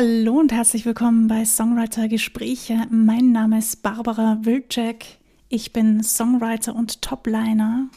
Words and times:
Hallo 0.00 0.38
und 0.38 0.52
herzlich 0.52 0.86
willkommen 0.86 1.26
bei 1.26 1.44
Songwriter 1.44 2.06
Gespräche. 2.06 2.86
Mein 2.88 3.32
Name 3.32 3.58
ist 3.58 3.82
Barbara 3.82 4.38
Wildjack. 4.42 5.04
Ich 5.48 5.72
bin 5.72 6.04
Songwriter 6.04 6.76
und 6.76 7.02
Topliner. 7.02 7.88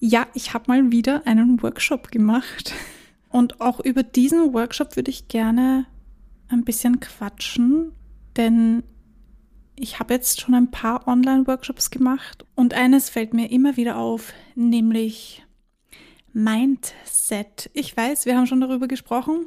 Ja, 0.00 0.26
ich 0.34 0.52
habe 0.52 0.64
mal 0.66 0.90
wieder 0.90 1.24
einen 1.28 1.62
Workshop 1.62 2.10
gemacht. 2.10 2.74
Und 3.28 3.60
auch 3.60 3.78
über 3.78 4.02
diesen 4.02 4.52
Workshop 4.52 4.96
würde 4.96 5.12
ich 5.12 5.28
gerne 5.28 5.86
ein 6.48 6.64
bisschen 6.64 6.98
quatschen, 6.98 7.92
denn 8.36 8.82
ich 9.76 10.00
habe 10.00 10.14
jetzt 10.14 10.40
schon 10.40 10.56
ein 10.56 10.72
paar 10.72 11.06
Online-Workshops 11.06 11.92
gemacht 11.92 12.44
und 12.56 12.74
eines 12.74 13.10
fällt 13.10 13.32
mir 13.32 13.52
immer 13.52 13.76
wieder 13.76 13.96
auf, 13.96 14.32
nämlich 14.56 15.44
Mindset. 16.32 17.70
Ich 17.74 17.96
weiß, 17.96 18.26
wir 18.26 18.36
haben 18.36 18.48
schon 18.48 18.60
darüber 18.60 18.88
gesprochen, 18.88 19.46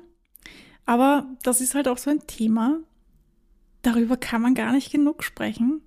aber 0.90 1.28
das 1.44 1.62
ist 1.62 1.76
halt 1.76 1.88
auch 1.88 2.00
so 2.00 2.10
ein 2.10 2.26
Thema. 2.26 2.80
Darüber 3.84 4.18
kann 4.18 4.42
man 4.42 4.56
gar 4.56 4.72
nicht 4.72 4.92
genug 4.92 5.24
sprechen. 5.24 5.82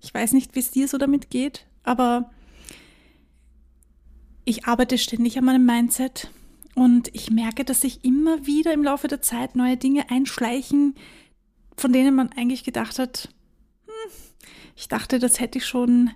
Ich 0.00 0.14
weiß 0.14 0.34
nicht, 0.34 0.54
wie 0.54 0.60
es 0.60 0.70
dir 0.70 0.86
so 0.86 0.98
damit 0.98 1.30
geht, 1.30 1.66
aber 1.82 2.30
ich 4.44 4.66
arbeite 4.66 4.98
ständig 4.98 5.36
an 5.36 5.46
meinem 5.46 5.66
Mindset 5.66 6.30
und 6.76 7.12
ich 7.12 7.28
merke, 7.28 7.64
dass 7.64 7.80
sich 7.80 8.04
immer 8.04 8.46
wieder 8.46 8.72
im 8.72 8.84
Laufe 8.84 9.08
der 9.08 9.20
Zeit 9.20 9.56
neue 9.56 9.76
Dinge 9.76 10.10
einschleichen, 10.10 10.94
von 11.76 11.92
denen 11.92 12.14
man 12.14 12.30
eigentlich 12.30 12.62
gedacht 12.62 13.00
hat, 13.00 13.30
hm, 13.86 14.12
ich 14.76 14.86
dachte, 14.86 15.18
das 15.18 15.40
hätte 15.40 15.58
ich 15.58 15.66
schon 15.66 16.12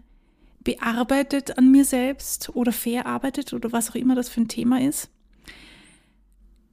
bearbeitet 0.60 1.59
an 1.59 1.73
mir 1.73 1.85
selbst 1.85 2.51
oder 2.55 2.71
verarbeitet 2.71 3.52
oder 3.52 3.73
was 3.73 3.91
auch 3.91 3.97
immer 3.97 4.15
das 4.15 4.29
für 4.29 4.43
ein 4.43 4.47
Thema 4.47 4.80
ist. 4.80 5.10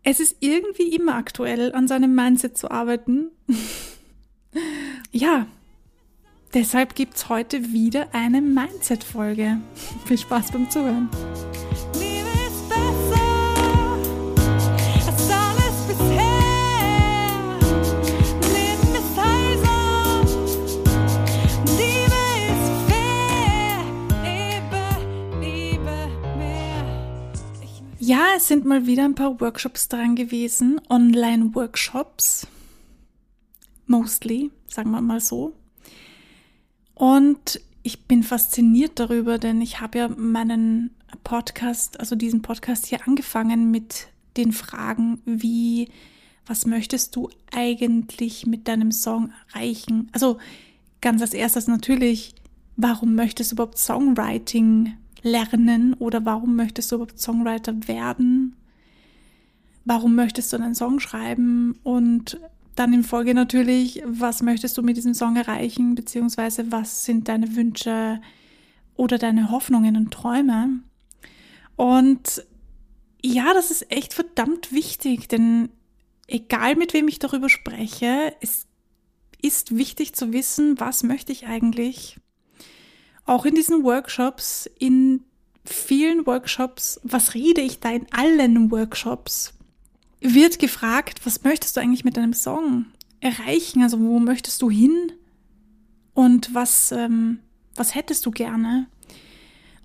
Es 0.09 0.21
ist 0.21 0.37
irgendwie 0.39 0.95
immer 0.95 1.15
aktuell, 1.15 1.75
an 1.75 1.89
seinem 1.89 2.15
Mindset 2.15 2.57
zu 2.57 2.71
arbeiten. 2.71 3.29
ja, 5.11 5.47
deshalb 6.53 6.95
gibt 6.95 7.17
es 7.17 7.27
heute 7.27 7.73
wieder 7.73 8.07
eine 8.13 8.41
Mindset-Folge. 8.41 9.57
Viel 10.05 10.17
Spaß 10.17 10.53
beim 10.53 10.69
Zuhören. 10.69 11.09
Ja, 28.07 28.27
es 28.37 28.47
sind 28.47 28.63
mal 28.63 28.85
wieder 28.85 29.03
ein 29.03 29.15
paar 29.15 29.41
Workshops 29.41 29.89
dran 29.89 30.15
gewesen, 30.15 30.79
Online-Workshops. 30.89 32.47
Mostly, 33.85 34.49
sagen 34.65 34.91
wir 34.91 35.01
mal 35.01 35.19
so. 35.19 35.51
Und 36.95 37.59
ich 37.83 38.05
bin 38.05 38.23
fasziniert 38.23 38.97
darüber, 38.97 39.37
denn 39.39 39.59
ich 39.59 39.81
habe 39.81 39.97
ja 39.97 40.07
meinen 40.07 40.91
Podcast, 41.25 41.99
also 41.99 42.15
diesen 42.15 42.41
Podcast 42.41 42.85
hier 42.85 43.05
angefangen 43.05 43.71
mit 43.71 44.07
den 44.37 44.53
Fragen, 44.53 45.19
wie, 45.25 45.89
was 46.45 46.65
möchtest 46.65 47.13
du 47.13 47.29
eigentlich 47.51 48.45
mit 48.45 48.69
deinem 48.69 48.93
Song 48.93 49.33
erreichen? 49.51 50.07
Also 50.13 50.37
ganz 51.01 51.21
als 51.21 51.33
erstes 51.33 51.67
natürlich, 51.67 52.35
warum 52.77 53.15
möchtest 53.15 53.51
du 53.51 53.55
überhaupt 53.55 53.77
Songwriting 53.77 54.93
lernen 55.23 55.93
oder 55.95 56.25
warum 56.25 56.55
möchtest 56.55 56.91
du 56.91 56.95
überhaupt 56.95 57.19
Songwriter 57.19 57.87
werden? 57.87 58.55
Warum 59.85 60.15
möchtest 60.15 60.51
du 60.51 60.57
einen 60.57 60.75
Song 60.75 60.99
schreiben? 60.99 61.79
Und 61.83 62.39
dann 62.75 62.93
in 62.93 63.03
Folge 63.03 63.33
natürlich, 63.33 64.03
was 64.05 64.41
möchtest 64.41 64.77
du 64.77 64.83
mit 64.83 64.97
diesem 64.97 65.13
Song 65.13 65.35
erreichen, 65.35 65.95
beziehungsweise 65.95 66.71
was 66.71 67.05
sind 67.05 67.27
deine 67.27 67.55
Wünsche 67.55 68.21
oder 68.95 69.17
deine 69.17 69.49
Hoffnungen 69.49 69.95
und 69.95 70.11
Träume? 70.11 70.79
Und 71.75 72.43
ja, 73.23 73.53
das 73.53 73.71
ist 73.71 73.91
echt 73.91 74.13
verdammt 74.13 74.71
wichtig, 74.71 75.27
denn 75.27 75.69
egal 76.27 76.75
mit 76.75 76.93
wem 76.93 77.07
ich 77.07 77.19
darüber 77.19 77.49
spreche, 77.49 78.35
es 78.41 78.67
ist 79.41 79.75
wichtig 79.75 80.13
zu 80.13 80.33
wissen, 80.33 80.79
was 80.79 81.03
möchte 81.03 81.31
ich 81.31 81.47
eigentlich 81.47 82.17
auch 83.27 83.45
in 83.45 83.53
diesen 83.53 83.83
Workshops, 83.83 84.69
in 84.79 85.23
vielen 85.65 86.25
Workshops, 86.25 86.99
was 87.03 87.33
rede 87.33 87.61
ich 87.61 87.79
da 87.79 87.91
in 87.91 88.07
allen 88.11 88.71
Workshops, 88.71 89.53
wird 90.21 90.59
gefragt, 90.59 91.25
was 91.25 91.43
möchtest 91.43 91.77
du 91.77 91.81
eigentlich 91.81 92.05
mit 92.05 92.17
deinem 92.17 92.33
Song 92.33 92.85
erreichen? 93.19 93.83
Also 93.83 93.99
wo 93.99 94.19
möchtest 94.19 94.61
du 94.61 94.71
hin? 94.71 95.11
Und 96.13 96.55
was, 96.55 96.91
ähm, 96.91 97.39
was 97.75 97.93
hättest 97.93 98.25
du 98.25 98.31
gerne? 98.31 98.87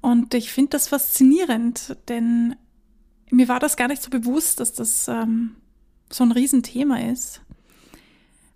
Und 0.01 0.35
ich 0.35 0.51
finde 0.51 0.71
das 0.71 0.89
faszinierend, 0.89 1.97
denn 2.09 2.57
mir 3.31 3.49
war 3.49 3.61
das 3.61 3.77
gar 3.77 3.89
nicht 3.89 4.03
so 4.03 4.11
bewusst, 4.11 4.61
dass 4.61 4.73
das 4.73 5.09
ähm, 5.09 5.57
so 6.11 6.25
ein 6.25 6.33
Riesenthema 6.33 7.01
ist. 7.01 7.43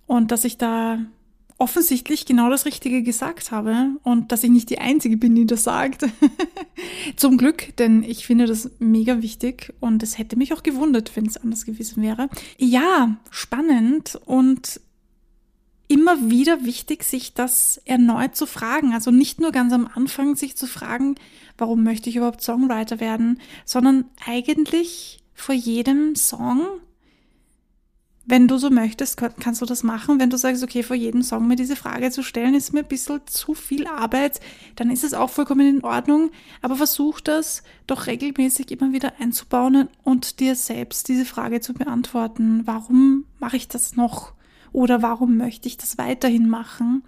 Und 0.07 0.31
dass 0.31 0.45
ich 0.45 0.59
da 0.59 1.01
offensichtlich 1.59 2.27
genau 2.27 2.51
das 2.51 2.67
Richtige 2.67 3.03
gesagt 3.03 3.51
habe 3.51 3.93
und 4.03 4.31
dass 4.31 4.45
ich 4.45 4.51
nicht 4.51 4.69
die 4.69 4.79
Einzige 4.79 5.17
bin, 5.17 5.35
die 5.35 5.47
das 5.47 5.65
sagt. 5.65 6.05
Zum 7.17 7.39
Glück, 7.39 7.75
denn 7.79 8.03
ich 8.03 8.27
finde 8.27 8.47
das 8.47 8.71
mega 8.79 9.23
wichtig 9.23 9.73
und 9.81 10.03
es 10.03 10.19
hätte 10.19 10.37
mich 10.37 10.53
auch 10.53 10.63
gewundert, 10.63 11.17
wenn 11.17 11.27
es 11.27 11.39
anders 11.39 11.65
gewesen 11.65 12.03
wäre. 12.03 12.29
Ja, 12.59 13.17
spannend 13.31 14.19
und 14.27 14.81
immer 15.89 16.31
wieder 16.31 16.65
wichtig, 16.65 17.05
sich 17.05 17.33
das 17.33 17.81
erneut 17.85 18.37
zu 18.37 18.47
fragen. 18.47 18.93
Also 18.93 19.11
nicht 19.11 19.41
nur 19.41 19.53
ganz 19.53 19.73
am 19.73 19.89
Anfang 19.93 20.37
sich 20.37 20.57
zu 20.57 20.67
fragen, 20.67 21.15
warum 21.57 21.85
möchte 21.85 22.11
ich 22.11 22.17
überhaupt 22.17 22.43
Songwriter 22.43 23.01
werden, 23.01 23.41
sondern 23.65 24.05
eigentlich 24.27 25.23
vor 25.33 25.55
jedem 25.55 26.17
Song 26.17 26.67
wenn 28.29 28.49
du 28.49 28.59
so 28.59 28.71
möchtest, 28.71 29.17
kannst 29.17 29.63
du 29.63 29.67
das 29.67 29.85
machen. 29.85 30.19
Wenn 30.19 30.31
du 30.31 30.37
sagst, 30.37 30.65
okay, 30.65 30.83
vor 30.83 30.97
jedem 30.97 31.23
Song 31.23 31.47
mir 31.47 31.55
diese 31.55 31.77
Frage 31.77 32.11
zu 32.11 32.25
stellen, 32.25 32.55
ist 32.55 32.73
mir 32.73 32.81
ein 32.81 32.89
bisschen 32.89 33.21
zu 33.27 33.55
viel 33.55 33.87
Arbeit, 33.87 34.41
dann 34.75 34.91
ist 34.91 35.05
es 35.05 35.15
auch 35.15 35.31
vollkommen 35.31 35.77
in 35.77 35.85
Ordnung. 35.85 36.33
Aber 36.61 36.75
versuch 36.75 37.21
das 37.21 37.63
doch 37.87 38.09
regelmäßig 38.09 38.73
immer 38.73 38.93
wieder 38.93 39.13
einzubauen 39.21 39.89
und 40.03 40.41
dir 40.41 40.57
selbst 40.57 41.09
diese 41.09 41.25
Frage 41.25 41.61
zu 41.61 41.73
beantworten. 41.73 42.63
Warum 42.65 43.25
mache 43.39 43.57
ich 43.57 43.69
das 43.69 43.95
noch? 43.95 44.33
Oder 44.73 45.03
warum 45.03 45.37
möchte 45.37 45.69
ich 45.69 45.77
das 45.77 45.97
weiterhin 45.97 46.49
machen? 46.49 47.05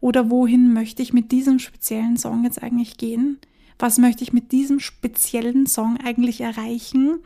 Oder 0.00 0.28
wohin 0.28 0.72
möchte 0.72 1.02
ich 1.02 1.12
mit 1.12 1.30
diesem 1.30 1.60
speziellen 1.60 2.16
Song 2.16 2.42
jetzt 2.42 2.62
eigentlich 2.62 2.96
gehen? 2.96 3.38
Was 3.78 3.98
möchte 3.98 4.24
ich 4.24 4.32
mit 4.32 4.50
diesem 4.50 4.80
speziellen 4.80 5.66
Song 5.66 5.98
eigentlich 5.98 6.40
erreichen? 6.40 7.20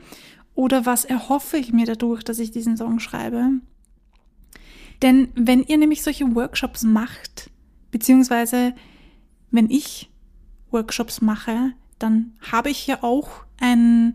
Oder 0.54 0.86
was 0.86 1.04
erhoffe 1.04 1.56
ich 1.56 1.72
mir 1.72 1.86
dadurch, 1.86 2.22
dass 2.22 2.38
ich 2.38 2.50
diesen 2.50 2.76
Song 2.76 3.00
schreibe? 3.00 3.60
Denn 5.00 5.28
wenn 5.34 5.62
ihr 5.64 5.78
nämlich 5.78 6.02
solche 6.02 6.34
Workshops 6.34 6.82
macht, 6.82 7.50
beziehungsweise 7.90 8.74
wenn 9.50 9.70
ich 9.70 10.10
Workshops 10.70 11.20
mache, 11.20 11.72
dann 11.98 12.32
habe 12.40 12.70
ich 12.70 12.86
ja 12.86 13.02
auch 13.02 13.44
ein, 13.58 14.14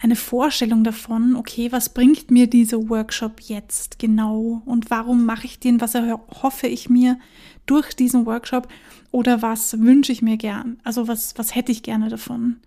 eine 0.00 0.16
Vorstellung 0.16 0.84
davon, 0.84 1.36
okay, 1.36 1.72
was 1.72 1.92
bringt 1.92 2.30
mir 2.30 2.46
dieser 2.46 2.88
Workshop 2.88 3.40
jetzt 3.40 3.98
genau? 3.98 4.62
Und 4.64 4.90
warum 4.90 5.24
mache 5.24 5.46
ich 5.46 5.58
den, 5.58 5.80
was 5.80 5.94
erhoffe 5.94 6.66
ich 6.66 6.88
mir 6.88 7.18
durch 7.66 7.94
diesen 7.94 8.26
Workshop? 8.26 8.68
Oder 9.10 9.42
was 9.42 9.78
wünsche 9.80 10.12
ich 10.12 10.22
mir 10.22 10.36
gern, 10.36 10.78
also 10.84 11.08
was, 11.08 11.36
was 11.38 11.54
hätte 11.54 11.72
ich 11.72 11.82
gerne 11.82 12.08
davon 12.08 12.58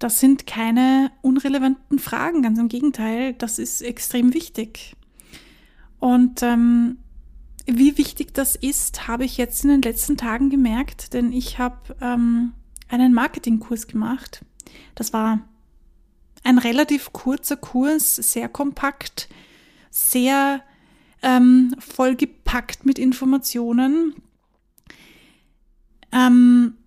das 0.00 0.18
sind 0.18 0.46
keine 0.46 1.12
unrelevanten 1.20 1.98
Fragen, 1.98 2.42
ganz 2.42 2.58
im 2.58 2.68
Gegenteil, 2.68 3.34
das 3.34 3.58
ist 3.58 3.82
extrem 3.82 4.32
wichtig. 4.34 4.96
Und 5.98 6.42
ähm, 6.42 6.98
wie 7.66 7.98
wichtig 7.98 8.32
das 8.32 8.56
ist, 8.56 9.06
habe 9.06 9.26
ich 9.26 9.36
jetzt 9.36 9.62
in 9.62 9.70
den 9.70 9.82
letzten 9.82 10.16
Tagen 10.16 10.48
gemerkt, 10.48 11.12
denn 11.12 11.32
ich 11.32 11.58
habe 11.58 11.94
ähm, 12.00 12.54
einen 12.88 13.12
Marketingkurs 13.12 13.86
gemacht. 13.86 14.42
Das 14.94 15.12
war 15.12 15.40
ein 16.44 16.56
relativ 16.56 17.12
kurzer 17.12 17.58
Kurs, 17.58 18.16
sehr 18.16 18.48
kompakt, 18.48 19.28
sehr 19.90 20.62
ähm, 21.22 21.76
vollgepackt 21.78 22.86
mit 22.86 22.98
Informationen. 22.98 24.14
Ähm, 26.10 26.78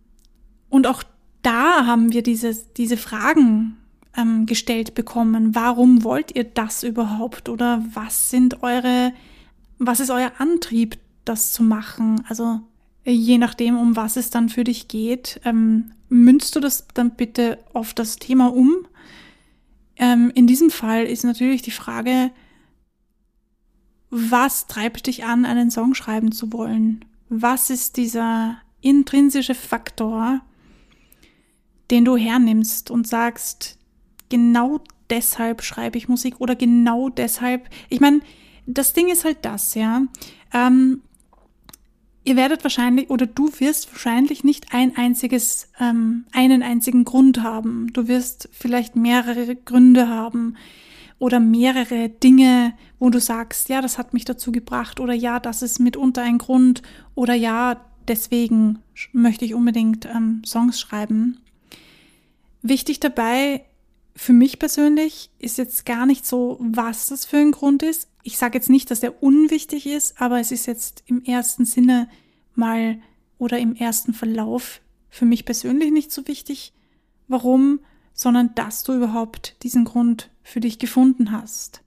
und 0.70 0.88
auch 0.88 1.04
da 1.44 1.86
haben 1.86 2.12
wir 2.12 2.24
diese, 2.24 2.56
diese 2.78 2.98
Fragen 2.98 3.78
ähm, 4.18 4.46
gestellt 4.46 4.96
bekommen. 4.96 5.54
Warum 5.54 6.04
wollt 6.04 6.36
ihr 6.36 6.46
das 6.46 6.84
überhaupt? 6.84 7.50
Oder 7.50 7.84
was 7.94 8.30
sind 8.30 8.64
eure, 8.64 9.14
was 9.78 10.00
ist 10.00 10.10
euer 10.10 10.32
Antrieb, 10.40 10.98
das 11.26 11.54
zu 11.54 11.64
machen? 11.64 12.24
Also 12.28 12.62
je 13.06 13.38
nachdem, 13.38 13.78
um 13.78 13.96
was 13.96 14.16
es 14.16 14.30
dann 14.30 14.50
für 14.50 14.64
dich 14.64 14.88
geht, 14.88 15.40
ähm, 15.46 15.92
münzt 16.10 16.56
du 16.56 16.60
das 16.60 16.88
dann 16.94 17.12
bitte 17.12 17.60
auf 17.74 17.94
das 17.94 18.18
Thema 18.18 18.48
um. 18.48 18.88
Ähm, 19.98 20.32
in 20.34 20.48
diesem 20.48 20.70
Fall 20.70 21.06
ist 21.06 21.24
natürlich 21.24 21.62
die 21.62 21.72
Frage, 21.72 22.32
was 24.10 24.68
treibt 24.68 25.08
dich 25.08 25.26
an, 25.26 25.44
einen 25.46 25.72
Song 25.72 25.96
schreiben 25.96 26.32
zu 26.32 26.54
wollen? 26.54 27.04
Was 27.30 27.70
ist 27.70 27.98
dieser 27.98 28.58
intrinsische 28.82 29.56
Faktor, 29.56 30.42
den 31.92 32.06
du 32.06 32.18
hernimmst 32.18 32.92
und 32.92 33.08
sagst, 33.08 33.78
genau 34.30 34.82
deshalb 35.10 35.64
schreibe 35.64 35.98
ich 35.98 36.08
Musik 36.08 36.40
oder 36.40 36.56
genau 36.56 37.10
deshalb. 37.10 37.70
Ich 37.90 38.00
meine, 38.00 38.22
das 38.66 38.94
Ding 38.94 39.10
ist 39.10 39.26
halt 39.26 39.40
das, 39.42 39.76
ja. 39.76 40.04
Ähm, 40.54 41.02
ihr 42.24 42.36
werdet 42.36 42.64
wahrscheinlich 42.64 43.10
oder 43.10 43.26
du 43.26 43.52
wirst 43.60 43.92
wahrscheinlich 43.92 44.44
nicht 44.44 44.74
ein 44.74 44.96
einziges, 44.96 45.70
ähm, 45.80 46.26
einen 46.32 46.64
einzigen 46.64 47.04
Grund 47.04 47.44
haben. 47.44 47.92
Du 47.94 48.08
wirst 48.08 48.50
vielleicht 48.52 48.96
mehrere 48.96 49.56
Gründe 49.56 50.08
haben 50.08 50.56
oder 51.20 51.40
mehrere 51.40 52.10
Dinge, 52.10 52.74
wo 53.00 53.10
du 53.10 53.20
sagst, 53.20 53.70
ja, 53.70 53.82
das 53.82 53.98
hat 53.98 54.14
mich 54.14 54.26
dazu 54.26 54.52
gebracht 54.52 55.00
oder 55.00 55.14
ja, 55.14 55.40
das 55.40 55.62
ist 55.62 55.80
mitunter 55.80 56.22
ein 56.22 56.38
Grund 56.38 56.82
oder 57.16 57.34
ja, 57.34 57.82
deswegen 58.08 58.80
möchte 59.12 59.46
ich 59.46 59.54
unbedingt 59.54 60.06
ähm, 60.06 60.42
Songs 60.46 60.80
schreiben. 60.80 61.40
Wichtig 62.64 63.00
dabei 63.00 63.66
für 64.16 64.34
mich 64.34 64.60
persönlich 64.60 65.30
ist 65.40 65.58
jetzt 65.58 65.86
gar 65.86 66.06
nicht 66.06 66.26
so, 66.26 66.58
was 66.60 67.08
das 67.08 67.26
für 67.26 67.38
ein 67.38 67.52
Grund 67.52 67.84
ist. 67.84 68.08
Ich 68.24 68.38
sage 68.38 68.58
jetzt 68.58 68.70
nicht, 68.70 68.90
dass 68.90 69.00
der 69.00 69.22
unwichtig 69.22 69.86
ist, 69.86 70.22
aber 70.22 70.40
es 70.40 70.52
ist 70.52 70.66
jetzt 70.66 71.04
im 71.08 71.24
ersten 71.24 71.66
Sinne 71.66 72.08
mal 72.56 73.00
oder 73.38 73.60
im 73.60 73.76
ersten 73.76 74.14
Verlauf 74.14 74.82
für 75.10 75.26
mich 75.26 75.46
persönlich 75.46 75.92
nicht 75.92 76.12
so 76.12 76.28
wichtig, 76.28 76.74
warum, 77.28 77.80
sondern 78.14 78.54
dass 78.56 78.84
du 78.84 78.94
überhaupt 78.94 79.62
diesen 79.64 79.84
Grund 79.84 80.30
für 80.44 80.60
dich 80.60 80.80
gefunden 80.80 81.32
hast. 81.32 81.82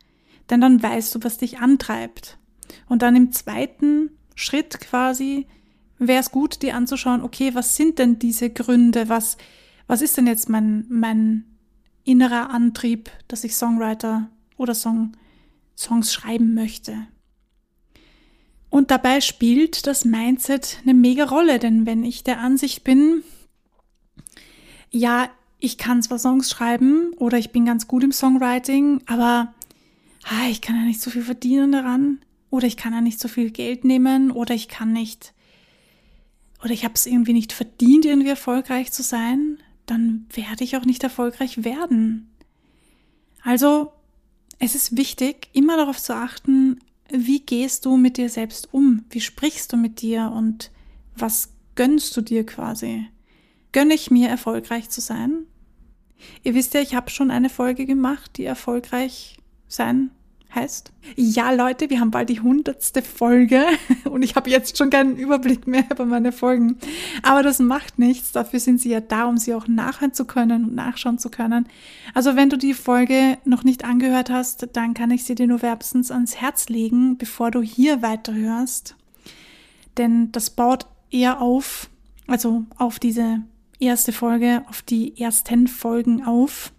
Denn 0.50 0.60
dann 0.60 0.82
weißt 0.82 1.14
du, 1.14 1.20
was 1.22 1.38
dich 1.38 1.58
antreibt. 1.58 2.38
Und 2.88 3.02
dann 3.02 3.16
im 3.16 3.32
zweiten 3.32 4.10
Schritt 4.34 4.80
quasi 4.80 5.46
wäre 5.98 6.20
es 6.20 6.30
gut, 6.30 6.62
dir 6.62 6.74
anzuschauen, 6.76 7.22
okay, 7.22 7.54
was 7.54 7.76
sind 7.76 7.98
denn 7.98 8.18
diese 8.18 8.50
Gründe? 8.50 9.08
Was, 9.08 9.38
was 9.86 10.02
ist 10.02 10.16
denn 10.16 10.26
jetzt 10.26 10.48
mein, 10.48 10.86
mein 10.88 11.44
innerer 12.04 12.50
Antrieb, 12.50 13.10
dass 13.28 13.44
ich 13.44 13.54
Songwriter 13.54 14.28
oder 14.56 14.74
Song, 14.74 15.12
Songs 15.76 16.12
schreiben 16.12 16.54
möchte? 16.54 17.06
Und 18.68 18.90
dabei 18.90 19.20
spielt 19.20 19.86
das 19.86 20.04
Mindset 20.04 20.78
eine 20.82 20.94
mega 20.94 21.24
Rolle, 21.24 21.58
denn 21.58 21.86
wenn 21.86 22.04
ich 22.04 22.24
der 22.24 22.40
Ansicht 22.40 22.84
bin, 22.84 23.22
ja, 24.90 25.30
ich 25.58 25.78
kann 25.78 26.02
zwar 26.02 26.18
Songs 26.18 26.50
schreiben 26.50 27.12
oder 27.16 27.38
ich 27.38 27.50
bin 27.50 27.64
ganz 27.64 27.88
gut 27.88 28.04
im 28.04 28.12
Songwriting, 28.12 29.00
aber 29.06 29.54
ah, 30.24 30.48
ich 30.50 30.60
kann 30.60 30.76
ja 30.76 30.82
nicht 30.82 31.00
so 31.00 31.10
viel 31.10 31.22
verdienen 31.22 31.72
daran 31.72 32.20
oder 32.50 32.66
ich 32.66 32.76
kann 32.76 32.92
ja 32.92 33.00
nicht 33.00 33.20
so 33.20 33.28
viel 33.28 33.50
Geld 33.50 33.84
nehmen 33.84 34.30
oder 34.30 34.54
ich 34.54 34.68
kann 34.68 34.92
nicht 34.92 35.32
oder 36.62 36.70
ich 36.70 36.84
habe 36.84 36.94
es 36.94 37.06
irgendwie 37.06 37.32
nicht 37.32 37.52
verdient, 37.52 38.04
irgendwie 38.04 38.30
erfolgreich 38.30 38.90
zu 38.92 39.02
sein, 39.02 39.58
dann 39.86 40.26
werde 40.32 40.64
ich 40.64 40.76
auch 40.76 40.84
nicht 40.84 41.02
erfolgreich 41.02 41.64
werden. 41.64 42.30
Also 43.42 43.92
es 44.58 44.74
ist 44.74 44.96
wichtig, 44.96 45.48
immer 45.52 45.76
darauf 45.76 46.00
zu 46.02 46.14
achten, 46.14 46.80
wie 47.10 47.40
gehst 47.40 47.84
du 47.84 47.96
mit 47.96 48.16
dir 48.16 48.28
selbst 48.28 48.72
um? 48.72 49.04
Wie 49.10 49.20
sprichst 49.20 49.72
du 49.72 49.76
mit 49.76 50.00
dir 50.02 50.32
und 50.34 50.70
was 51.14 51.52
gönnst 51.76 52.16
du 52.16 52.20
dir 52.20 52.44
quasi? 52.44 53.06
Gönne 53.72 53.94
ich 53.94 54.10
mir 54.10 54.28
erfolgreich 54.28 54.90
zu 54.90 55.00
sein? 55.00 55.46
Ihr 56.42 56.54
wisst 56.54 56.74
ja, 56.74 56.80
ich 56.80 56.94
habe 56.94 57.10
schon 57.10 57.30
eine 57.30 57.50
Folge 57.50 57.86
gemacht, 57.86 58.32
die 58.36 58.44
erfolgreich 58.44 59.36
sein 59.68 60.10
heißt. 60.56 60.90
Ja, 61.14 61.52
Leute, 61.52 61.90
wir 61.90 62.00
haben 62.00 62.10
bald 62.10 62.28
die 62.28 62.40
hundertste 62.40 63.02
Folge 63.02 63.64
und 64.10 64.22
ich 64.22 64.34
habe 64.34 64.50
jetzt 64.50 64.76
schon 64.76 64.90
keinen 64.90 65.16
Überblick 65.16 65.66
mehr 65.68 65.84
über 65.90 66.04
meine 66.04 66.32
Folgen. 66.32 66.78
Aber 67.22 67.44
das 67.44 67.60
macht 67.60 67.98
nichts. 68.00 68.32
Dafür 68.32 68.58
sind 68.58 68.80
sie 68.80 68.88
ja 68.88 69.00
da, 69.00 69.26
um 69.26 69.38
sie 69.38 69.54
auch 69.54 69.68
nachhören 69.68 70.14
zu 70.14 70.24
können 70.24 70.64
und 70.64 70.74
nachschauen 70.74 71.18
zu 71.18 71.30
können. 71.30 71.68
Also 72.14 72.34
wenn 72.34 72.50
du 72.50 72.58
die 72.58 72.74
Folge 72.74 73.38
noch 73.44 73.62
nicht 73.62 73.84
angehört 73.84 74.30
hast, 74.30 74.68
dann 74.72 74.94
kann 74.94 75.12
ich 75.12 75.24
sie 75.24 75.36
dir 75.36 75.46
nur 75.46 75.62
wärmstens 75.62 76.10
ans 76.10 76.36
Herz 76.36 76.68
legen, 76.68 77.18
bevor 77.18 77.52
du 77.52 77.62
hier 77.62 78.02
weiterhörst. 78.02 78.96
Denn 79.96 80.32
das 80.32 80.50
baut 80.50 80.86
eher 81.10 81.40
auf, 81.40 81.88
also 82.26 82.64
auf 82.76 82.98
diese 82.98 83.42
erste 83.78 84.12
Folge, 84.12 84.64
auf 84.68 84.82
die 84.82 85.20
ersten 85.20 85.68
Folgen 85.68 86.24
auf. 86.24 86.72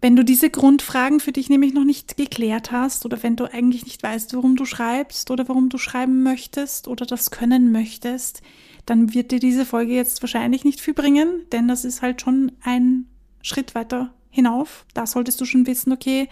Wenn 0.00 0.14
du 0.14 0.24
diese 0.24 0.48
Grundfragen 0.48 1.18
für 1.18 1.32
dich 1.32 1.50
nämlich 1.50 1.74
noch 1.74 1.84
nicht 1.84 2.16
geklärt 2.16 2.70
hast 2.70 3.04
oder 3.04 3.20
wenn 3.22 3.34
du 3.34 3.52
eigentlich 3.52 3.84
nicht 3.84 4.02
weißt, 4.02 4.32
warum 4.34 4.54
du 4.54 4.64
schreibst 4.64 5.30
oder 5.30 5.48
warum 5.48 5.70
du 5.70 5.78
schreiben 5.78 6.22
möchtest 6.22 6.86
oder 6.86 7.04
das 7.04 7.32
können 7.32 7.72
möchtest, 7.72 8.42
dann 8.86 9.12
wird 9.12 9.32
dir 9.32 9.40
diese 9.40 9.66
Folge 9.66 9.94
jetzt 9.94 10.22
wahrscheinlich 10.22 10.64
nicht 10.64 10.80
viel 10.80 10.94
bringen, 10.94 11.46
denn 11.50 11.66
das 11.66 11.84
ist 11.84 12.00
halt 12.00 12.20
schon 12.20 12.52
ein 12.62 13.06
Schritt 13.42 13.74
weiter 13.74 14.14
hinauf. 14.30 14.86
Da 14.94 15.04
solltest 15.04 15.40
du 15.40 15.44
schon 15.44 15.66
wissen, 15.66 15.92
okay, 15.92 16.28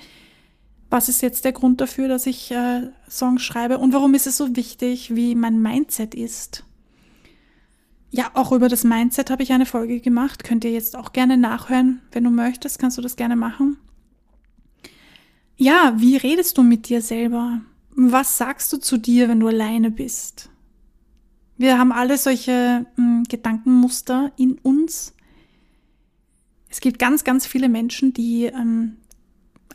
was 0.88 1.08
ist 1.08 1.20
jetzt 1.20 1.44
der 1.44 1.52
Grund 1.52 1.80
dafür, 1.80 2.06
dass 2.06 2.26
ich 2.26 2.52
äh, 2.52 2.88
Songs 3.10 3.42
schreibe 3.42 3.78
und 3.78 3.92
warum 3.92 4.14
ist 4.14 4.28
es 4.28 4.36
so 4.36 4.54
wichtig, 4.54 5.16
wie 5.16 5.34
mein 5.34 5.60
Mindset 5.60 6.14
ist. 6.14 6.64
Ja, 8.16 8.30
auch 8.32 8.50
über 8.50 8.70
das 8.70 8.82
Mindset 8.82 9.28
habe 9.28 9.42
ich 9.42 9.52
eine 9.52 9.66
Folge 9.66 10.00
gemacht. 10.00 10.42
Könnt 10.42 10.64
ihr 10.64 10.72
jetzt 10.72 10.96
auch 10.96 11.12
gerne 11.12 11.36
nachhören. 11.36 12.00
Wenn 12.12 12.24
du 12.24 12.30
möchtest, 12.30 12.78
kannst 12.78 12.96
du 12.96 13.02
das 13.02 13.16
gerne 13.16 13.36
machen. 13.36 13.76
Ja, 15.58 15.92
wie 15.98 16.16
redest 16.16 16.56
du 16.56 16.62
mit 16.62 16.88
dir 16.88 17.02
selber? 17.02 17.60
Was 17.90 18.38
sagst 18.38 18.72
du 18.72 18.78
zu 18.78 18.96
dir, 18.96 19.28
wenn 19.28 19.40
du 19.40 19.48
alleine 19.48 19.90
bist? 19.90 20.48
Wir 21.58 21.78
haben 21.78 21.92
alle 21.92 22.16
solche 22.16 22.86
mh, 22.96 23.04
hm, 23.04 23.24
Gedankenmuster 23.28 24.32
in 24.38 24.54
uns. 24.62 25.12
Es 26.70 26.80
gibt 26.80 26.98
ganz, 26.98 27.22
ganz 27.22 27.46
viele 27.46 27.68
Menschen, 27.68 28.14
die 28.14 28.44
ähm, 28.46 28.96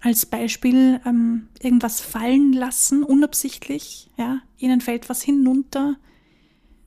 als 0.02 0.26
Beispiel 0.26 1.00
ähm, 1.06 1.48
irgendwas 1.62 2.02
fallen 2.02 2.54
lassen, 2.54 3.04
unabsichtlich. 3.04 4.10
Ja, 4.18 4.40
ihnen 4.58 4.82
fällt 4.82 5.10
was 5.10 5.22
hinunter 5.22 5.98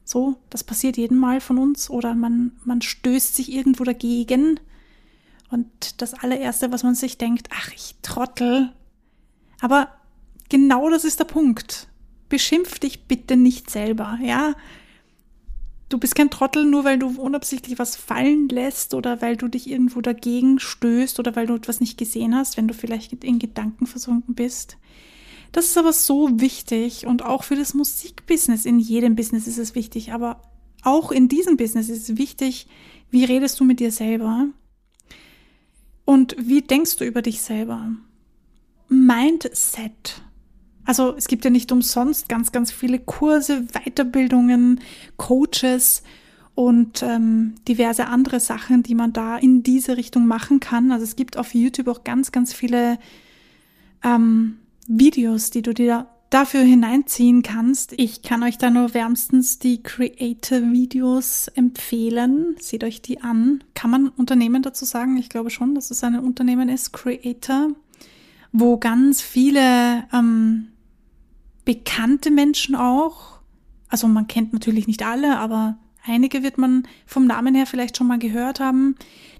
so, 0.04 0.36
das 0.50 0.62
passiert 0.62 0.96
jedem 0.96 1.18
Mal 1.18 1.40
von 1.40 1.58
uns 1.58 1.88
oder 1.88 2.14
man, 2.14 2.52
man 2.64 2.82
stößt 2.82 3.34
sich 3.34 3.52
irgendwo 3.52 3.84
dagegen. 3.84 4.60
Und 5.50 6.02
das 6.02 6.14
allererste, 6.14 6.72
was 6.72 6.82
man 6.82 6.94
sich 6.94 7.16
denkt, 7.16 7.48
ach, 7.52 7.70
ich 7.74 7.96
trottel. 8.02 8.72
Aber 9.60 9.88
genau 10.50 10.90
das 10.90 11.04
ist 11.04 11.20
der 11.20 11.24
Punkt. 11.24 11.88
Beschimpf 12.28 12.78
dich 12.78 13.04
bitte 13.04 13.36
nicht 13.36 13.70
selber, 13.70 14.18
ja? 14.22 14.54
Du 15.88 15.98
bist 15.98 16.16
kein 16.16 16.30
Trottel, 16.30 16.64
nur 16.64 16.84
weil 16.84 16.98
du 16.98 17.08
unabsichtlich 17.20 17.78
was 17.78 17.94
fallen 17.94 18.48
lässt 18.48 18.94
oder 18.94 19.22
weil 19.22 19.36
du 19.36 19.48
dich 19.48 19.70
irgendwo 19.70 20.00
dagegen 20.00 20.58
stößt 20.58 21.18
oder 21.20 21.36
weil 21.36 21.46
du 21.46 21.54
etwas 21.54 21.80
nicht 21.80 21.98
gesehen 21.98 22.34
hast, 22.34 22.56
wenn 22.56 22.66
du 22.66 22.74
vielleicht 22.74 23.12
in 23.24 23.38
Gedanken 23.38 23.86
versunken 23.86 24.34
bist. 24.34 24.76
Das 25.54 25.66
ist 25.66 25.78
aber 25.78 25.92
so 25.92 26.40
wichtig 26.40 27.06
und 27.06 27.24
auch 27.24 27.44
für 27.44 27.54
das 27.54 27.74
Musikbusiness. 27.74 28.66
In 28.66 28.80
jedem 28.80 29.14
Business 29.14 29.46
ist 29.46 29.58
es 29.58 29.76
wichtig, 29.76 30.12
aber 30.12 30.42
auch 30.82 31.12
in 31.12 31.28
diesem 31.28 31.56
Business 31.56 31.88
ist 31.88 32.10
es 32.10 32.18
wichtig, 32.18 32.66
wie 33.12 33.24
redest 33.24 33.60
du 33.60 33.64
mit 33.64 33.78
dir 33.78 33.92
selber 33.92 34.48
und 36.04 36.34
wie 36.40 36.60
denkst 36.60 36.96
du 36.96 37.04
über 37.04 37.22
dich 37.22 37.40
selber. 37.40 37.92
Mindset. 38.88 40.22
Also 40.84 41.14
es 41.14 41.28
gibt 41.28 41.44
ja 41.44 41.52
nicht 41.52 41.70
umsonst 41.70 42.28
ganz, 42.28 42.50
ganz 42.50 42.72
viele 42.72 42.98
Kurse, 42.98 43.64
Weiterbildungen, 43.72 44.80
Coaches 45.18 46.02
und 46.56 47.00
ähm, 47.04 47.54
diverse 47.68 48.08
andere 48.08 48.40
Sachen, 48.40 48.82
die 48.82 48.96
man 48.96 49.12
da 49.12 49.36
in 49.36 49.62
diese 49.62 49.96
Richtung 49.96 50.26
machen 50.26 50.58
kann. 50.58 50.90
Also 50.90 51.04
es 51.04 51.14
gibt 51.14 51.36
auf 51.36 51.54
YouTube 51.54 51.86
auch 51.86 52.02
ganz, 52.02 52.32
ganz 52.32 52.52
viele 52.52 52.98
ähm, 54.02 54.58
Videos, 54.86 55.50
die 55.50 55.62
du 55.62 55.72
dir 55.72 56.08
dafür 56.30 56.62
hineinziehen 56.62 57.42
kannst. 57.42 57.94
Ich 57.96 58.22
kann 58.22 58.42
euch 58.42 58.58
da 58.58 58.68
nur 58.68 58.92
wärmstens 58.92 59.60
die 59.60 59.82
Creator-Videos 59.82 61.48
empfehlen. 61.48 62.56
Seht 62.58 62.82
euch 62.82 63.02
die 63.02 63.20
an. 63.20 63.62
Kann 63.74 63.90
man 63.90 64.08
Unternehmen 64.08 64.62
dazu 64.62 64.84
sagen? 64.84 65.16
Ich 65.16 65.28
glaube 65.28 65.50
schon, 65.50 65.74
dass 65.76 65.92
es 65.92 66.02
ein 66.02 66.18
Unternehmen 66.18 66.68
ist, 66.68 66.92
Creator, 66.92 67.68
wo 68.50 68.78
ganz 68.78 69.22
viele 69.22 70.08
ähm, 70.12 70.68
bekannte 71.64 72.30
Menschen 72.30 72.74
auch, 72.74 73.38
also 73.88 74.08
man 74.08 74.26
kennt 74.26 74.52
natürlich 74.52 74.88
nicht 74.88 75.04
alle, 75.04 75.38
aber 75.38 75.78
einige 76.04 76.42
wird 76.42 76.58
man 76.58 76.82
vom 77.06 77.26
Namen 77.26 77.54
her 77.54 77.66
vielleicht 77.66 77.96
schon 77.96 78.08
mal 78.08 78.18
gehört 78.18 78.58
haben, 78.58 78.96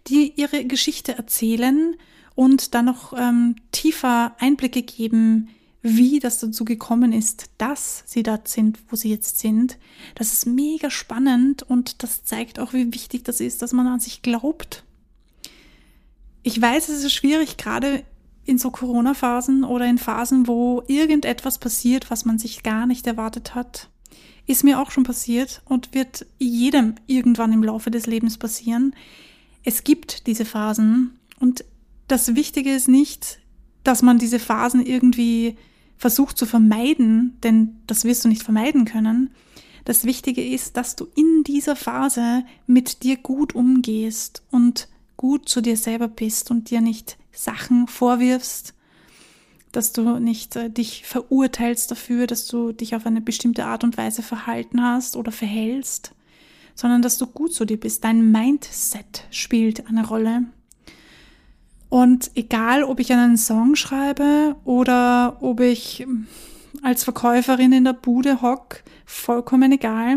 die 0.07 0.33
ihre 0.37 0.65
Geschichte 0.65 1.17
erzählen 1.19 1.97
und 2.35 2.75
dann 2.75 2.87
noch 2.87 3.13
ähm, 3.17 3.57
tiefer 3.73 4.35
Einblicke 4.39 4.83
geben, 4.83 5.49
wie 5.83 6.19
das 6.19 6.39
dazu 6.39 6.65
gekommen 6.65 7.13
ist, 7.13 7.51
dass 7.59 8.05
sie 8.07 8.23
dort 8.23 8.49
sind, 8.49 8.79
wo 8.89 8.97
sie 8.97 9.11
jetzt 9.11 9.39
sind. 9.39 9.79
Das 10.15 10.33
ist 10.33 10.47
mega 10.47 10.91
spannend 10.91 11.63
und 11.63 12.03
das 12.03 12.25
zeigt 12.25 12.59
auch, 12.59 12.73
wie 12.73 12.95
wichtig 12.95 13.23
das 13.25 13.41
ist, 13.41 13.61
dass 13.61 13.75
man 13.75 13.87
an 13.87 14.01
sich 14.01 14.23
glaubt. 14.23 14.83
Ich 16.43 16.61
weiß, 16.61 16.89
es 16.89 17.05
ist 17.05 17.13
schwierig, 17.13 17.59
gerade 17.59 18.03
in 18.47 18.59
so 18.59 18.71
Corona-Phasen 18.71 19.63
oder 19.65 19.87
in 19.87 19.99
Phasen, 19.99 20.47
wo 20.47 20.83
irgendetwas 20.87 21.59
passiert, 21.59 22.11
was 22.11 22.25
man 22.25 22.39
sich 22.39 22.63
gar 22.63 22.87
nicht 22.87 23.07
erwartet 23.07 23.55
hat. 23.55 23.91
Ist 24.47 24.65
mir 24.65 24.81
auch 24.81 24.91
schon 24.91 25.05
passiert 25.05 25.63
und 25.67 25.95
wird 25.95 26.27
jedem 26.39 26.95
irgendwann 27.07 27.53
im 27.53 27.63
Laufe 27.63 27.91
des 27.91 28.07
Lebens 28.07 28.39
passieren. 28.39 28.95
Es 29.65 29.85
gibt 29.85 30.27
diese 30.27 30.45
Phasen 30.45 31.19
und 31.41 31.65
das 32.09 32.35
Wichtige 32.35 32.73
ist 32.73 32.89
nicht, 32.89 33.41
dass 33.83 34.03
man 34.03 34.19
diese 34.19 34.39
Phasen 34.39 34.85
irgendwie 34.85 35.57
versucht 35.97 36.37
zu 36.37 36.47
vermeiden, 36.47 37.39
denn 37.43 37.77
das 37.87 38.05
wirst 38.05 38.25
du 38.25 38.29
nicht 38.29 38.43
vermeiden 38.43 38.85
können. 38.85 39.31
Das 39.85 40.05
Wichtige 40.05 40.43
ist, 40.43 40.77
dass 40.77 40.97
du 40.97 41.07
in 41.15 41.45
dieser 41.45 41.77
Phase 41.77 42.45
mit 42.67 43.03
dir 43.03 43.17
gut 43.17 43.55
umgehst 43.55 44.43
und 44.51 44.89
gut 45.17 45.49
zu 45.49 45.61
dir 45.61 45.77
selber 45.77 46.09
bist 46.09 46.51
und 46.51 46.71
dir 46.71 46.81
nicht 46.81 47.19
Sachen 47.33 47.87
vorwirfst, 47.87 48.75
dass 49.73 49.93
du 49.93 50.19
nicht 50.19 50.57
äh, 50.57 50.71
dich 50.71 51.05
verurteilst 51.05 51.91
dafür, 51.91 52.27
dass 52.27 52.47
du 52.47 52.73
dich 52.73 52.95
auf 52.95 53.07
eine 53.07 53.21
bestimmte 53.21 53.67
Art 53.67 53.85
und 53.85 53.97
Weise 53.97 54.23
verhalten 54.23 54.83
hast 54.83 55.17
oder 55.17 55.33
verhältst, 55.33 56.15
sondern 56.75 57.03
dass 57.03 57.19
du 57.19 57.27
gut 57.27 57.53
zu 57.53 57.65
dir 57.65 57.79
bist. 57.79 58.05
Dein 58.05 58.31
Mindset 58.31 59.25
spielt 59.31 59.87
eine 59.89 60.07
Rolle. 60.07 60.45
Und 61.95 62.33
egal, 62.35 62.83
ob 62.83 62.99
ich 62.99 63.13
einen 63.13 63.37
Song 63.37 63.77
schreibe 63.77 64.57
oder 64.65 65.37
ob 65.41 65.61
ich 65.61 66.05
als 66.83 67.05
Verkäuferin 67.05 67.71
in 67.71 67.85
der 67.85 67.93
Bude 67.93 68.43
hock, 68.43 68.83
vollkommen 69.07 69.71
egal. 69.71 70.17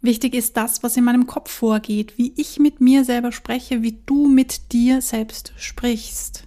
Wichtig 0.00 0.34
ist 0.36 0.56
das, 0.56 0.84
was 0.84 0.96
in 0.96 1.02
meinem 1.02 1.26
Kopf 1.26 1.50
vorgeht, 1.50 2.18
wie 2.18 2.32
ich 2.36 2.60
mit 2.60 2.80
mir 2.80 3.04
selber 3.04 3.32
spreche, 3.32 3.82
wie 3.82 3.98
du 4.06 4.28
mit 4.28 4.70
dir 4.70 5.00
selbst 5.00 5.54
sprichst. 5.56 6.46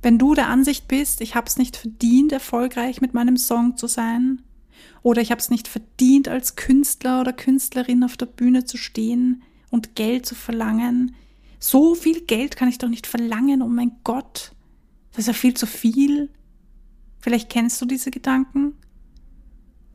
Wenn 0.00 0.16
du 0.16 0.36
der 0.36 0.46
Ansicht 0.46 0.86
bist, 0.86 1.20
ich 1.20 1.34
habe 1.34 1.48
es 1.48 1.56
nicht 1.56 1.76
verdient, 1.76 2.30
erfolgreich 2.30 3.00
mit 3.00 3.12
meinem 3.12 3.36
Song 3.36 3.76
zu 3.76 3.88
sein, 3.88 4.40
oder 5.02 5.20
ich 5.20 5.32
habe 5.32 5.40
es 5.40 5.50
nicht 5.50 5.66
verdient, 5.66 6.28
als 6.28 6.54
Künstler 6.54 7.22
oder 7.22 7.32
Künstlerin 7.32 8.04
auf 8.04 8.16
der 8.16 8.26
Bühne 8.26 8.64
zu 8.64 8.76
stehen 8.76 9.42
und 9.68 9.96
Geld 9.96 10.26
zu 10.26 10.36
verlangen, 10.36 11.16
so 11.64 11.94
viel 11.94 12.20
Geld 12.20 12.56
kann 12.56 12.68
ich 12.68 12.76
doch 12.76 12.88
nicht 12.88 13.06
verlangen, 13.06 13.62
oh 13.62 13.68
mein 13.68 13.92
Gott. 14.04 14.52
Das 15.12 15.20
ist 15.20 15.26
ja 15.28 15.32
viel 15.32 15.54
zu 15.54 15.66
viel. 15.66 16.28
Vielleicht 17.20 17.48
kennst 17.48 17.80
du 17.80 17.86
diese 17.86 18.10
Gedanken. 18.10 18.74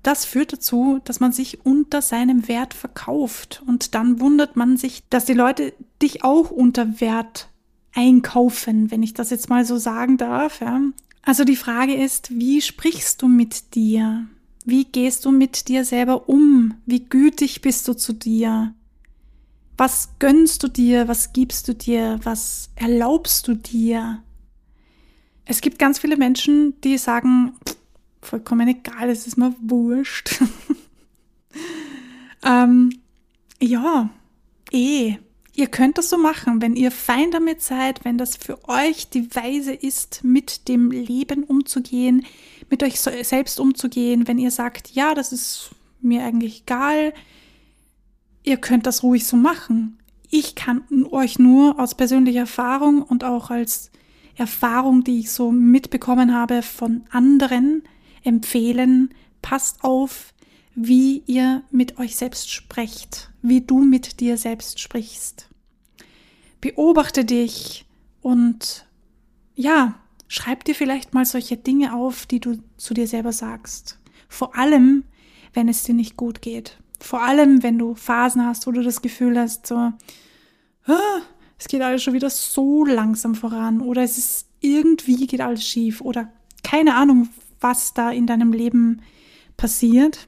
Das 0.02 0.26
führt 0.26 0.52
dazu, 0.52 1.00
dass 1.04 1.20
man 1.20 1.32
sich 1.32 1.66
unter 1.66 2.02
seinem 2.02 2.48
Wert 2.48 2.74
verkauft 2.74 3.62
und 3.68 3.94
dann 3.94 4.20
wundert 4.20 4.56
man 4.56 4.78
sich, 4.78 5.04
dass 5.10 5.26
die 5.26 5.34
Leute 5.34 5.74
dich 6.02 6.24
auch 6.24 6.50
unter 6.50 7.02
Wert 7.02 7.50
einkaufen, 7.94 8.90
wenn 8.90 9.04
ich 9.04 9.14
das 9.14 9.30
jetzt 9.30 9.50
mal 9.50 9.64
so 9.64 9.78
sagen 9.78 10.18
darf. 10.18 10.62
Ja. 10.62 10.82
Also 11.22 11.44
die 11.44 11.56
Frage 11.56 11.94
ist, 11.94 12.32
wie 12.32 12.62
sprichst 12.62 13.22
du 13.22 13.28
mit 13.28 13.76
dir? 13.76 14.26
Wie 14.66 14.86
gehst 14.86 15.26
du 15.26 15.32
mit 15.32 15.68
dir 15.68 15.86
selber 15.86 16.30
um? 16.30 16.76
Wie 16.88 17.06
gütig 17.06 17.62
bist 17.62 17.88
du 17.88 17.94
zu 17.94 18.14
dir? 18.14 18.74
Was 19.80 20.10
gönnst 20.20 20.62
du 20.62 20.68
dir? 20.68 21.08
Was 21.08 21.32
gibst 21.32 21.70
du 21.70 21.74
dir? 21.74 22.20
Was 22.24 22.70
erlaubst 22.76 23.48
du 23.48 23.54
dir? 23.54 24.22
Es 25.46 25.62
gibt 25.62 25.80
ganz 25.80 26.00
viele 26.00 26.18
Menschen, 26.18 26.82
die 26.82 26.98
sagen, 26.98 27.54
vollkommen 28.22 28.68
egal, 28.68 29.10
es 29.10 29.26
ist 29.26 29.38
mir 29.38 29.56
wurscht. 29.62 30.42
ähm, 32.44 33.00
ja, 33.62 34.10
eh. 34.74 35.16
Ihr 35.54 35.68
könnt 35.68 35.98
das 35.98 36.10
so 36.10 36.18
machen, 36.18 36.62
wenn 36.62 36.76
ihr 36.76 36.92
fein 36.92 37.32
damit 37.32 37.62
seid, 37.62 38.04
wenn 38.04 38.18
das 38.18 38.36
für 38.36 38.68
euch 38.68 39.10
die 39.10 39.34
Weise 39.34 39.72
ist, 39.74 40.26
mit 40.26 40.68
dem 40.68 40.92
Leben 40.92 41.46
umzugehen, 41.46 42.26
mit 42.70 42.84
euch 42.84 43.00
selbst 43.00 43.62
umzugehen, 43.62 44.28
wenn 44.28 44.40
ihr 44.40 44.52
sagt, 44.52 44.90
ja, 44.90 45.14
das 45.14 45.32
ist 45.32 45.70
mir 46.02 46.26
eigentlich 46.26 46.64
egal, 46.64 47.14
ihr 48.50 48.58
könnt 48.58 48.88
das 48.88 49.04
ruhig 49.04 49.26
so 49.26 49.38
machen. 49.38 50.00
Ich 50.30 50.56
kann 50.56 50.84
euch 51.12 51.38
nur 51.38 51.80
aus 51.80 51.96
persönlicher 51.96 52.42
Erfahrung 52.42 53.04
und 53.04 53.24
auch 53.24 53.52
als 53.52 53.92
Erfahrung, 54.36 55.04
die 55.04 55.20
ich 55.20 55.32
so 55.32 55.52
mitbekommen 55.52 56.34
habe 56.34 56.64
von 56.64 57.04
anderen, 57.12 57.84
empfehlen, 58.24 59.14
passt 59.42 59.84
auf, 59.84 60.34
wie 60.74 61.24
ihr 61.28 61.64
mit 61.72 62.00
euch 62.00 62.16
selbst 62.16 62.50
sprecht, 62.52 63.32
wie 63.42 63.62
du 63.62 63.80
mit 63.80 64.20
dir 64.20 64.38
selbst 64.38 64.80
sprichst. 64.80 65.50
Beobachte 66.60 67.26
dich 67.26 67.86
und 68.22 68.88
ja, 69.56 70.00
schreib 70.28 70.64
dir 70.66 70.76
vielleicht 70.76 71.14
mal 71.14 71.26
solche 71.26 71.58
Dinge 71.58 71.94
auf, 71.94 72.26
die 72.26 72.40
du 72.40 72.58
zu 72.78 72.94
dir 72.94 73.08
selber 73.08 73.32
sagst. 73.32 74.00
Vor 74.28 74.56
allem, 74.56 75.04
wenn 75.54 75.70
es 75.70 75.84
dir 75.84 75.94
nicht 75.94 76.18
gut 76.18 76.42
geht. 76.42 76.78
Vor 77.00 77.22
allem, 77.22 77.64
wenn 77.64 77.78
du 77.78 77.96
Phasen 77.96 78.46
hast, 78.46 78.68
wo 78.68 78.72
du 78.72 78.84
das 78.84 79.02
Gefühl 79.02 79.40
hast, 79.40 79.68
so, 79.68 79.94
es 81.58 81.68
geht 81.68 81.82
alles 81.82 82.04
schon 82.04 82.14
wieder 82.14 82.30
so 82.30 82.86
langsam 82.86 83.36
voran 83.36 83.82
oder 83.82 84.02
es 84.04 84.18
ist 84.18 84.48
irgendwie 84.62 85.28
geht 85.28 85.42
alles 85.42 85.66
schief 85.66 86.02
oder 86.02 86.32
keine 86.64 86.96
Ahnung, 86.96 87.30
was 87.60 87.94
da 87.94 88.12
in 88.12 88.28
deinem 88.28 88.54
Leben 88.54 89.02
passiert. 89.58 90.28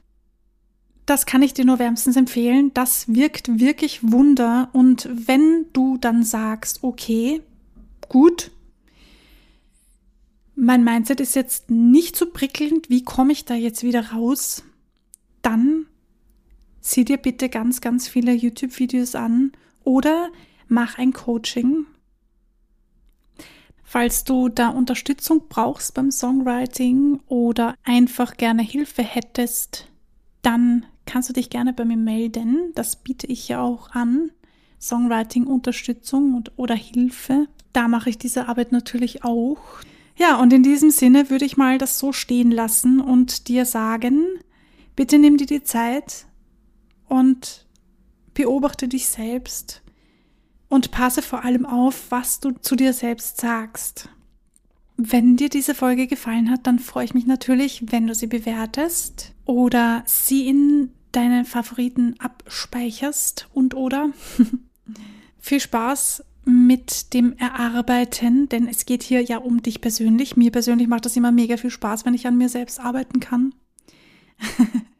Das 1.06 1.26
kann 1.26 1.42
ich 1.42 1.52
dir 1.52 1.64
nur 1.64 1.78
wärmstens 1.78 2.16
empfehlen. 2.16 2.72
Das 2.74 3.12
wirkt 3.12 3.58
wirklich 3.58 4.12
Wunder. 4.12 4.70
Und 4.72 5.08
wenn 5.10 5.66
du 5.72 5.98
dann 5.98 6.22
sagst, 6.22 6.84
okay, 6.84 7.42
gut, 8.08 8.50
mein 10.54 10.84
Mindset 10.84 11.20
ist 11.20 11.34
jetzt 11.34 11.70
nicht 11.70 12.16
so 12.16 12.26
prickelnd, 12.30 12.88
wie 12.88 13.02
komme 13.02 13.32
ich 13.32 13.44
da 13.44 13.54
jetzt 13.54 13.82
wieder 13.82 14.12
raus? 14.12 14.62
Dann 15.40 15.81
sieh 16.82 17.06
dir 17.06 17.16
bitte 17.16 17.48
ganz, 17.48 17.80
ganz 17.80 18.08
viele 18.08 18.32
YouTube-Videos 18.32 19.14
an 19.14 19.52
oder 19.84 20.30
mach 20.68 20.98
ein 20.98 21.14
Coaching. 21.14 21.86
Falls 23.82 24.24
du 24.24 24.48
da 24.48 24.68
Unterstützung 24.68 25.44
brauchst 25.48 25.94
beim 25.94 26.10
Songwriting 26.10 27.20
oder 27.26 27.74
einfach 27.84 28.36
gerne 28.36 28.62
Hilfe 28.62 29.02
hättest, 29.02 29.88
dann 30.42 30.86
kannst 31.06 31.28
du 31.28 31.32
dich 31.32 31.50
gerne 31.50 31.72
bei 31.72 31.84
mir 31.84 31.96
melden. 31.96 32.72
Das 32.74 32.96
biete 32.96 33.26
ich 33.26 33.48
ja 33.48 33.60
auch 33.60 33.90
an. 33.90 34.30
Songwriting-Unterstützung 34.80 36.44
oder 36.56 36.74
Hilfe. 36.74 37.46
Da 37.72 37.86
mache 37.86 38.10
ich 38.10 38.18
diese 38.18 38.48
Arbeit 38.48 38.72
natürlich 38.72 39.24
auch. 39.24 39.58
Ja, 40.16 40.40
und 40.40 40.52
in 40.52 40.62
diesem 40.62 40.90
Sinne 40.90 41.30
würde 41.30 41.44
ich 41.44 41.56
mal 41.56 41.78
das 41.78 41.98
so 41.98 42.12
stehen 42.12 42.50
lassen 42.50 43.00
und 43.00 43.48
dir 43.48 43.64
sagen, 43.64 44.26
bitte 44.96 45.18
nimm 45.18 45.36
dir 45.36 45.46
die 45.46 45.62
Zeit, 45.62 46.26
und 47.12 47.66
beobachte 48.32 48.88
dich 48.88 49.06
selbst 49.06 49.82
und 50.68 50.90
passe 50.90 51.20
vor 51.20 51.44
allem 51.44 51.66
auf, 51.66 52.10
was 52.10 52.40
du 52.40 52.52
zu 52.52 52.74
dir 52.74 52.94
selbst 52.94 53.38
sagst. 53.38 54.08
Wenn 54.96 55.36
dir 55.36 55.50
diese 55.50 55.74
Folge 55.74 56.06
gefallen 56.06 56.50
hat, 56.50 56.66
dann 56.66 56.78
freue 56.78 57.04
ich 57.04 57.12
mich 57.12 57.26
natürlich, 57.26 57.84
wenn 57.92 58.06
du 58.06 58.14
sie 58.14 58.28
bewertest 58.28 59.34
oder 59.44 60.02
sie 60.06 60.48
in 60.48 60.90
deine 61.12 61.44
Favoriten 61.44 62.14
abspeicherst 62.18 63.48
und 63.52 63.74
oder 63.74 64.10
viel 65.38 65.60
Spaß 65.60 66.24
mit 66.46 67.12
dem 67.12 67.36
Erarbeiten, 67.36 68.48
denn 68.48 68.66
es 68.66 68.86
geht 68.86 69.02
hier 69.02 69.22
ja 69.22 69.36
um 69.36 69.62
dich 69.62 69.82
persönlich. 69.82 70.38
Mir 70.38 70.50
persönlich 70.50 70.88
macht 70.88 71.04
das 71.04 71.16
immer 71.16 71.30
mega 71.30 71.58
viel 71.58 71.70
Spaß, 71.70 72.06
wenn 72.06 72.14
ich 72.14 72.26
an 72.26 72.38
mir 72.38 72.48
selbst 72.48 72.80
arbeiten 72.80 73.20
kann. 73.20 73.54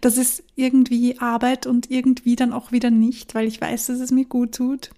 Das 0.00 0.16
ist 0.16 0.42
irgendwie 0.54 1.18
Arbeit 1.18 1.66
und 1.66 1.90
irgendwie 1.90 2.36
dann 2.36 2.52
auch 2.52 2.72
wieder 2.72 2.90
nicht, 2.90 3.34
weil 3.34 3.46
ich 3.46 3.60
weiß, 3.60 3.86
dass 3.86 4.00
es 4.00 4.10
mir 4.10 4.24
gut 4.24 4.54
tut. 4.54 4.90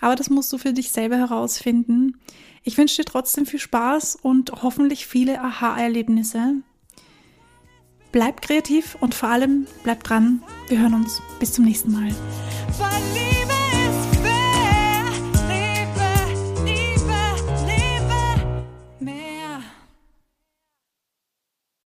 Aber 0.00 0.16
das 0.16 0.30
musst 0.30 0.52
du 0.52 0.58
für 0.58 0.72
dich 0.72 0.90
selber 0.90 1.16
herausfinden. 1.16 2.18
Ich 2.62 2.78
wünsche 2.78 2.96
dir 2.96 3.04
trotzdem 3.04 3.46
viel 3.46 3.60
Spaß 3.60 4.16
und 4.16 4.62
hoffentlich 4.62 5.06
viele 5.06 5.40
Aha-Erlebnisse. 5.40 6.54
Bleib 8.10 8.40
kreativ 8.40 8.96
und 9.00 9.14
vor 9.14 9.28
allem 9.28 9.66
bleib 9.82 10.02
dran. 10.02 10.42
Wir 10.68 10.80
hören 10.80 10.94
uns. 10.94 11.20
Bis 11.40 11.52
zum 11.52 11.64
nächsten 11.64 11.92
Mal. 11.92 12.08